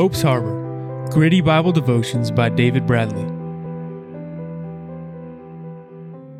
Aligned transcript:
Hope's 0.00 0.22
Harbor 0.22 1.06
Gritty 1.10 1.42
Bible 1.42 1.72
Devotions 1.72 2.30
by 2.30 2.48
David 2.48 2.86
Bradley. 2.86 3.26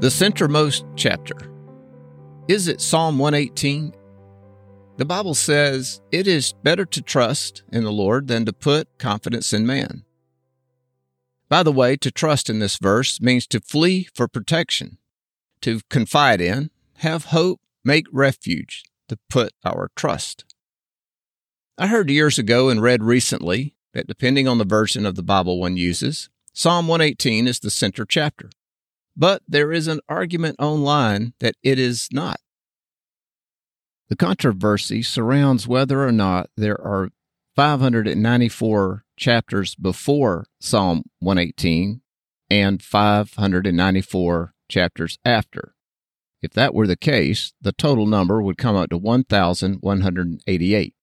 The 0.00 0.08
centermost 0.08 0.84
chapter. 0.96 1.36
Is 2.48 2.66
it 2.66 2.80
Psalm 2.80 3.16
118? 3.16 3.94
The 4.96 5.04
Bible 5.04 5.34
says 5.34 6.00
it 6.10 6.26
is 6.26 6.52
better 6.64 6.84
to 6.86 7.00
trust 7.00 7.62
in 7.70 7.84
the 7.84 7.92
Lord 7.92 8.26
than 8.26 8.44
to 8.44 8.52
put 8.52 8.88
confidence 8.98 9.52
in 9.52 9.64
man. 9.64 10.02
By 11.48 11.62
the 11.62 11.70
way, 11.70 11.94
to 11.98 12.10
trust 12.10 12.50
in 12.50 12.58
this 12.58 12.78
verse 12.78 13.20
means 13.20 13.46
to 13.46 13.60
flee 13.60 14.08
for 14.12 14.26
protection, 14.26 14.98
to 15.60 15.78
confide 15.88 16.40
in, 16.40 16.72
have 16.94 17.26
hope, 17.26 17.60
make 17.84 18.06
refuge, 18.10 18.82
to 19.06 19.16
put 19.30 19.52
our 19.64 19.92
trust. 19.94 20.44
I 21.76 21.88
heard 21.88 22.08
years 22.08 22.38
ago 22.38 22.68
and 22.68 22.80
read 22.80 23.02
recently 23.02 23.74
that 23.94 24.06
depending 24.06 24.46
on 24.46 24.58
the 24.58 24.64
version 24.64 25.04
of 25.04 25.16
the 25.16 25.24
Bible 25.24 25.58
one 25.58 25.76
uses, 25.76 26.28
Psalm 26.52 26.86
118 26.86 27.48
is 27.48 27.58
the 27.58 27.70
center 27.70 28.04
chapter. 28.04 28.48
But 29.16 29.42
there 29.48 29.72
is 29.72 29.88
an 29.88 29.98
argument 30.08 30.54
online 30.60 31.34
that 31.40 31.56
it 31.64 31.80
is 31.80 32.08
not. 32.12 32.38
The 34.08 34.14
controversy 34.14 35.02
surrounds 35.02 35.66
whether 35.66 36.06
or 36.06 36.12
not 36.12 36.48
there 36.56 36.80
are 36.80 37.10
594 37.56 39.04
chapters 39.16 39.74
before 39.74 40.46
Psalm 40.60 41.02
118 41.18 42.02
and 42.50 42.80
594 42.80 44.54
chapters 44.68 45.18
after. 45.24 45.74
If 46.40 46.52
that 46.52 46.72
were 46.72 46.86
the 46.86 46.96
case, 46.96 47.52
the 47.60 47.72
total 47.72 48.06
number 48.06 48.40
would 48.40 48.58
come 48.58 48.76
up 48.76 48.90
to 48.90 48.98
1,188. 48.98 50.94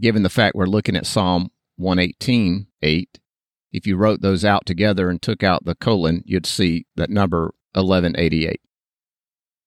Given 0.00 0.22
the 0.22 0.30
fact 0.30 0.56
we're 0.56 0.66
looking 0.66 0.96
at 0.96 1.06
Psalm 1.06 1.50
118, 1.76 2.66
8, 2.82 3.18
if 3.72 3.86
you 3.86 3.96
wrote 3.96 4.22
those 4.22 4.44
out 4.44 4.64
together 4.66 5.10
and 5.10 5.20
took 5.20 5.42
out 5.42 5.64
the 5.64 5.74
colon, 5.74 6.22
you'd 6.24 6.46
see 6.46 6.86
that 6.96 7.10
number 7.10 7.54
1188. 7.74 8.60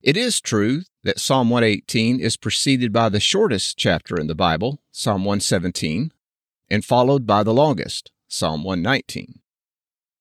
It 0.02 0.18
is 0.18 0.42
true 0.42 0.82
that 1.04 1.20
Psalm 1.20 1.50
118 1.50 2.20
is 2.20 2.36
preceded 2.36 2.92
by 2.92 3.10
the 3.10 3.20
shortest 3.20 3.78
chapter 3.78 4.20
in 4.20 4.28
the 4.28 4.36
Bible, 4.36 4.82
Psalm 4.92 5.24
117, 5.24 6.12
and 6.70 6.84
followed 6.84 7.26
by 7.26 7.44
the 7.44 7.54
longest, 7.54 8.12
Psalm 8.28 8.64
119. 8.64 9.40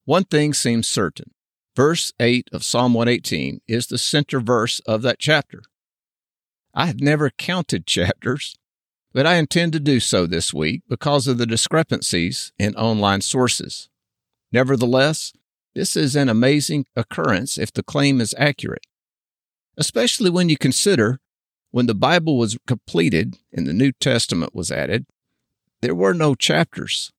One 0.04 0.24
thing 0.24 0.52
seems 0.52 0.86
certain. 0.86 1.32
Verse 1.74 2.12
8 2.20 2.48
of 2.52 2.62
Psalm 2.62 2.92
118 2.92 3.60
is 3.66 3.86
the 3.86 3.98
center 3.98 4.40
verse 4.40 4.80
of 4.80 5.02
that 5.02 5.18
chapter. 5.18 5.62
I 6.74 6.86
have 6.86 7.00
never 7.00 7.30
counted 7.30 7.86
chapters, 7.86 8.54
but 9.12 9.26
I 9.26 9.36
intend 9.36 9.72
to 9.72 9.80
do 9.80 10.00
so 10.00 10.26
this 10.26 10.54
week 10.54 10.82
because 10.88 11.26
of 11.26 11.38
the 11.38 11.46
discrepancies 11.46 12.52
in 12.58 12.74
online 12.76 13.20
sources. 13.20 13.88
Nevertheless, 14.52 15.32
this 15.74 15.96
is 15.96 16.16
an 16.16 16.28
amazing 16.28 16.86
occurrence 16.96 17.58
if 17.58 17.72
the 17.72 17.82
claim 17.82 18.20
is 18.20 18.34
accurate 18.38 18.86
especially 19.76 20.30
when 20.30 20.48
you 20.48 20.56
consider 20.56 21.18
when 21.70 21.86
the 21.86 21.94
Bible 21.94 22.36
was 22.36 22.58
completed 22.66 23.38
and 23.52 23.66
the 23.66 23.72
New 23.72 23.92
Testament 23.92 24.54
was 24.54 24.70
added, 24.70 25.06
there 25.80 25.94
were 25.94 26.14
no 26.14 26.34
chapters 26.34 27.12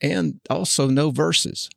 and 0.00 0.40
also 0.48 0.88
no 0.88 1.10
verses. 1.10 1.68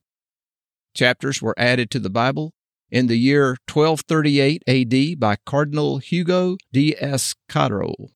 Chapters 0.94 1.42
were 1.42 1.56
added 1.58 1.90
to 1.90 2.00
the 2.00 2.10
Bible 2.10 2.54
in 2.92 3.08
the 3.08 3.18
year 3.18 3.58
1238 3.72 4.64
AD 4.68 5.20
by 5.20 5.36
Cardinal 5.46 5.98
Hugo 5.98 6.58
de 6.72 6.94
Escadro. 6.94 8.12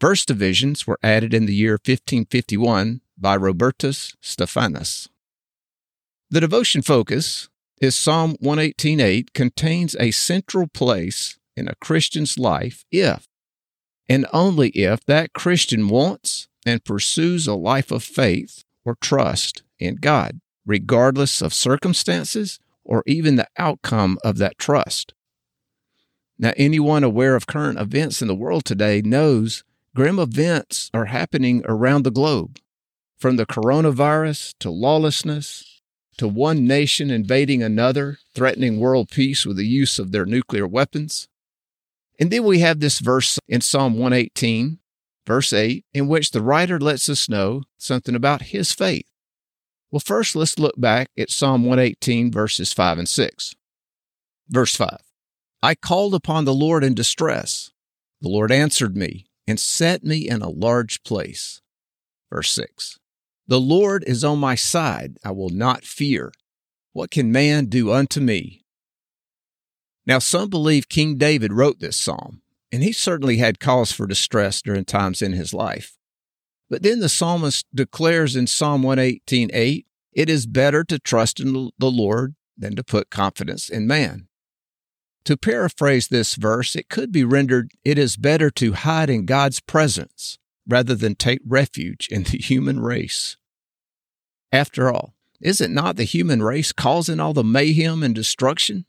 Verse 0.00 0.24
divisions 0.24 0.86
were 0.86 0.98
added 1.02 1.34
in 1.34 1.44
the 1.44 1.54
year 1.54 1.72
1551 1.72 3.02
by 3.18 3.36
Robertus 3.36 4.16
Stephanus. 4.22 5.08
The 6.30 6.40
devotion 6.40 6.80
focus 6.80 7.50
is 7.80 7.96
Psalm 7.96 8.36
118.8 8.42 9.34
contains 9.34 9.96
a 9.98 10.10
central 10.10 10.66
place 10.68 11.38
in 11.54 11.68
a 11.68 11.74
Christian's 11.76 12.38
life 12.38 12.84
if, 12.90 13.26
and 14.08 14.26
only 14.32 14.70
if, 14.70 15.04
that 15.04 15.34
Christian 15.34 15.88
wants 15.88 16.48
and 16.64 16.84
pursues 16.84 17.46
a 17.46 17.54
life 17.54 17.90
of 17.90 18.02
faith 18.02 18.64
or 18.84 18.96
trust 19.00 19.62
in 19.78 19.96
God, 19.96 20.40
regardless 20.64 21.42
of 21.42 21.52
circumstances 21.52 22.58
or 22.84 23.02
even 23.06 23.36
the 23.36 23.48
outcome 23.58 24.18
of 24.24 24.38
that 24.38 24.58
trust. 24.58 25.12
Now, 26.38 26.52
anyone 26.56 27.04
aware 27.04 27.36
of 27.36 27.46
current 27.46 27.78
events 27.78 28.22
in 28.22 28.28
the 28.28 28.34
world 28.34 28.64
today 28.64 29.02
knows 29.02 29.62
grim 29.94 30.18
events 30.18 30.90
are 30.94 31.06
happening 31.06 31.62
around 31.66 32.02
the 32.02 32.10
globe, 32.10 32.58
from 33.18 33.36
the 33.36 33.46
coronavirus 33.46 34.54
to 34.60 34.70
lawlessness 34.70 35.80
to 36.20 36.28
one 36.28 36.66
nation 36.66 37.10
invading 37.10 37.62
another, 37.62 38.18
threatening 38.34 38.78
world 38.78 39.08
peace 39.10 39.46
with 39.46 39.56
the 39.56 39.66
use 39.66 39.98
of 39.98 40.12
their 40.12 40.26
nuclear 40.26 40.66
weapons. 40.66 41.28
And 42.18 42.30
then 42.30 42.44
we 42.44 42.58
have 42.58 42.80
this 42.80 42.98
verse 42.98 43.38
in 43.48 43.62
Psalm 43.62 43.94
118, 43.94 44.80
verse 45.26 45.50
8, 45.54 45.82
in 45.94 46.08
which 46.08 46.32
the 46.32 46.42
writer 46.42 46.78
lets 46.78 47.08
us 47.08 47.30
know 47.30 47.62
something 47.78 48.14
about 48.14 48.42
his 48.42 48.74
faith. 48.74 49.06
Well, 49.90 50.00
first, 50.00 50.36
let's 50.36 50.58
look 50.58 50.78
back 50.78 51.08
at 51.18 51.30
Psalm 51.30 51.64
118, 51.64 52.30
verses 52.30 52.74
5 52.74 52.98
and 52.98 53.08
6. 53.08 53.54
Verse 54.50 54.76
5 54.76 54.98
I 55.62 55.74
called 55.74 56.14
upon 56.14 56.44
the 56.44 56.52
Lord 56.52 56.84
in 56.84 56.94
distress. 56.94 57.72
The 58.20 58.28
Lord 58.28 58.52
answered 58.52 58.94
me 58.94 59.29
and 59.50 59.60
set 59.60 60.02
me 60.04 60.28
in 60.28 60.40
a 60.40 60.48
large 60.48 61.02
place. 61.02 61.60
Verse 62.30 62.50
6 62.52 63.00
the 63.50 63.60
Lord 63.60 64.04
is 64.06 64.22
on 64.22 64.38
my 64.38 64.54
side. 64.54 65.16
I 65.24 65.32
will 65.32 65.48
not 65.48 65.84
fear. 65.84 66.30
What 66.92 67.10
can 67.10 67.32
man 67.32 67.66
do 67.66 67.90
unto 67.90 68.20
me? 68.20 68.64
Now, 70.06 70.20
some 70.20 70.48
believe 70.48 70.88
King 70.88 71.18
David 71.18 71.52
wrote 71.52 71.80
this 71.80 71.96
psalm, 71.96 72.42
and 72.70 72.84
he 72.84 72.92
certainly 72.92 73.38
had 73.38 73.58
cause 73.58 73.90
for 73.90 74.06
distress 74.06 74.62
during 74.62 74.84
times 74.84 75.20
in 75.20 75.32
his 75.32 75.52
life. 75.52 75.98
But 76.68 76.84
then 76.84 77.00
the 77.00 77.08
psalmist 77.08 77.66
declares 77.74 78.36
in 78.36 78.46
Psalm 78.46 78.84
118:8, 78.84 79.84
it 80.12 80.30
is 80.30 80.46
better 80.46 80.84
to 80.84 81.00
trust 81.00 81.40
in 81.40 81.72
the 81.76 81.90
Lord 81.90 82.36
than 82.56 82.76
to 82.76 82.84
put 82.84 83.10
confidence 83.10 83.68
in 83.68 83.88
man. 83.88 84.28
To 85.24 85.36
paraphrase 85.36 86.08
this 86.08 86.34
verse, 86.34 86.74
it 86.74 86.88
could 86.88 87.12
be 87.12 87.24
rendered, 87.24 87.72
it 87.84 87.98
is 87.98 88.16
better 88.16 88.50
to 88.52 88.72
hide 88.72 89.10
in 89.10 89.26
God's 89.26 89.60
presence 89.60 90.38
rather 90.66 90.94
than 90.94 91.14
take 91.14 91.40
refuge 91.46 92.08
in 92.10 92.22
the 92.22 92.38
human 92.38 92.80
race. 92.80 93.36
After 94.52 94.92
all, 94.92 95.14
is 95.40 95.60
it 95.60 95.70
not 95.70 95.96
the 95.96 96.04
human 96.04 96.42
race 96.42 96.72
causing 96.72 97.20
all 97.20 97.32
the 97.32 97.44
mayhem 97.44 98.02
and 98.02 98.14
destruction? 98.14 98.84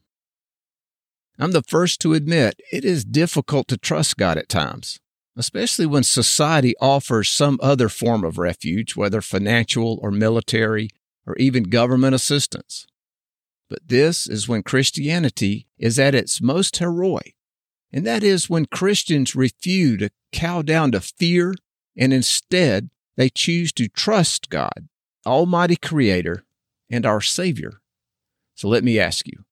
I'm 1.39 1.51
the 1.51 1.63
first 1.63 1.99
to 2.01 2.13
admit 2.13 2.59
it 2.71 2.85
is 2.85 3.03
difficult 3.05 3.67
to 3.69 3.77
trust 3.77 4.17
God 4.17 4.37
at 4.37 4.49
times, 4.49 4.99
especially 5.35 5.85
when 5.85 6.03
society 6.03 6.75
offers 6.79 7.29
some 7.29 7.59
other 7.61 7.89
form 7.89 8.23
of 8.23 8.37
refuge, 8.37 8.95
whether 8.95 9.21
financial 9.21 9.97
or 10.01 10.11
military 10.11 10.89
or 11.25 11.35
even 11.37 11.63
government 11.63 12.15
assistance. 12.15 12.85
But 13.71 13.87
this 13.87 14.27
is 14.27 14.49
when 14.49 14.63
Christianity 14.63 15.65
is 15.79 15.97
at 15.97 16.13
its 16.13 16.41
most 16.41 16.77
heroic, 16.79 17.35
and 17.89 18.05
that 18.05 18.21
is 18.21 18.49
when 18.49 18.65
Christians 18.65 19.33
refuse 19.33 19.99
to 19.99 20.09
cow 20.33 20.61
down 20.61 20.91
to 20.91 20.99
fear 20.99 21.55
and 21.97 22.11
instead 22.11 22.89
they 23.15 23.29
choose 23.29 23.71
to 23.73 23.87
trust 23.87 24.49
God 24.49 24.89
Almighty 25.25 25.75
Creator, 25.75 26.43
and 26.89 27.05
our 27.05 27.21
Savior. 27.21 27.81
So 28.55 28.67
let 28.67 28.83
me 28.83 28.99
ask 28.99 29.25
you 29.27 29.45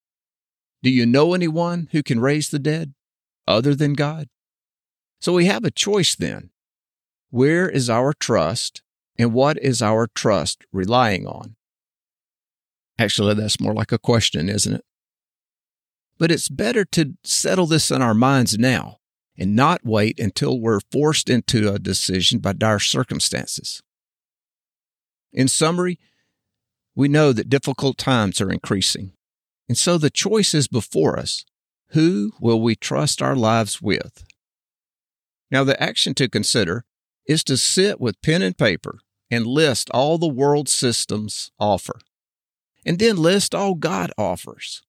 do 0.81 0.90
you 0.90 1.06
know 1.06 1.34
anyone 1.34 1.88
who 1.91 2.03
can 2.03 2.19
raise 2.19 2.50
the 2.50 2.59
dead 2.59 2.94
other 3.47 3.74
than 3.75 3.94
God? 3.94 4.28
So 5.22 5.34
we 5.34 5.46
have 5.46 5.64
a 5.64 5.72
choice 5.72 6.16
then. 6.16 6.49
Where 7.29 7.70
is 7.70 7.90
our 7.90 8.14
trust, 8.14 8.82
and 9.17 9.34
what 9.34 9.58
is 9.61 9.82
our 9.82 10.08
trust 10.08 10.66
relying 10.72 11.26
on? 11.26 11.55
Actually, 12.99 13.34
that's 13.34 13.61
more 13.61 13.73
like 13.73 13.93
a 13.93 13.97
question, 13.97 14.49
isn't 14.49 14.75
it? 14.75 14.85
But 16.17 16.31
it's 16.31 16.49
better 16.49 16.84
to 16.84 17.13
settle 17.23 17.66
this 17.66 17.90
in 17.91 18.01
our 18.01 18.13
minds 18.13 18.59
now 18.59 18.97
and 19.37 19.55
not 19.55 19.85
wait 19.85 20.19
until 20.19 20.59
we're 20.59 20.81
forced 20.91 21.29
into 21.29 21.73
a 21.73 21.79
decision 21.79 22.40
by 22.40 22.51
dire 22.51 22.79
circumstances. 22.79 23.81
In 25.31 25.47
summary, 25.47 25.97
we 26.93 27.07
know 27.07 27.31
that 27.31 27.47
difficult 27.47 27.97
times 27.97 28.41
are 28.41 28.51
increasing. 28.51 29.13
And 29.69 29.78
so 29.78 29.97
the 29.97 30.09
choice 30.09 30.53
is 30.53 30.67
before 30.67 31.17
us. 31.17 31.46
Who 31.91 32.34
will 32.41 32.61
we 32.61 32.75
trust 32.75 33.22
our 33.22 33.35
lives 33.35 33.81
with? 33.81 34.25
Now, 35.49 35.63
the 35.63 35.81
action 35.81 36.13
to 36.16 36.28
consider 36.28 36.84
is 37.25 37.46
to 37.46 37.55
sit 37.55 38.01
with 38.01 38.22
pen 38.22 38.41
and 38.41 38.57
paper 38.57 38.99
and 39.31 39.47
list 39.47 39.90
all 39.91 40.17
the 40.17 40.28
world 40.28 40.67
systems 40.67 41.51
offer, 41.59 42.01
and 42.85 42.99
then 42.99 43.17
list 43.17 43.53
all 43.53 43.76
God 43.76 44.11
offers. 44.17 44.81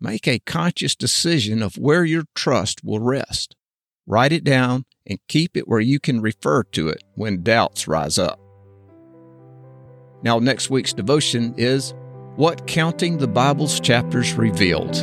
Make 0.00 0.28
a 0.28 0.38
conscious 0.38 0.94
decision 0.94 1.62
of 1.62 1.76
where 1.76 2.04
your 2.04 2.24
trust 2.34 2.84
will 2.84 3.00
rest. 3.00 3.56
Write 4.06 4.32
it 4.32 4.44
down 4.44 4.84
and 5.06 5.18
keep 5.28 5.56
it 5.56 5.68
where 5.68 5.80
you 5.80 5.98
can 5.98 6.20
refer 6.20 6.62
to 6.62 6.88
it 6.88 7.02
when 7.14 7.42
doubts 7.42 7.88
rise 7.88 8.18
up. 8.18 8.40
Now, 10.22 10.38
next 10.38 10.70
week's 10.70 10.92
devotion 10.92 11.54
is 11.56 11.94
What 12.36 12.66
Counting 12.66 13.18
the 13.18 13.28
Bible's 13.28 13.80
Chapters 13.80 14.34
Revealed. 14.34 14.96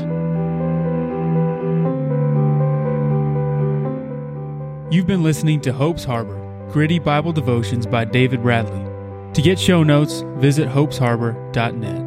You've 4.94 5.08
been 5.08 5.24
listening 5.24 5.62
to 5.62 5.74
Hope's 5.74 6.04
Harbor 6.04 6.42
Gritty 6.72 7.00
Bible 7.00 7.32
Devotions 7.32 7.86
by 7.86 8.06
David 8.06 8.42
Bradley. 8.42 8.84
To 9.34 9.42
get 9.42 9.60
show 9.60 9.84
notes, 9.84 10.24
visit 10.38 10.70
hopesharbor.net. 10.70 12.05